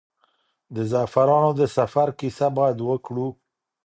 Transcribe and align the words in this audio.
د 0.75 0.77
زعفرانو 0.91 1.51
د 1.59 1.61
سفر 1.77 2.07
کیسه 2.19 2.47
باید 2.57 2.77
وکړو. 2.89 3.27